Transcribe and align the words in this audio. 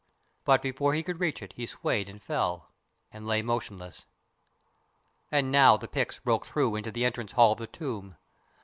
But 0.45 0.63
before 0.63 0.95
he 0.95 1.03
could 1.03 1.19
reach 1.19 1.43
it 1.43 1.53
he 1.53 1.67
swayed 1.67 2.09
and 2.09 2.19
fell, 2.19 2.71
and 3.13 3.27
lay 3.27 3.43
motionless. 3.43 4.07
And 5.31 5.51
now 5.51 5.77
the 5.77 5.87
picks 5.87 6.17
broke 6.17 6.51
down 6.55 6.75
into 6.77 6.89
the 6.91 7.05
entrance 7.05 7.33
hall 7.33 7.51
of 7.51 7.59
the 7.59 7.67
tomb. 7.67 8.15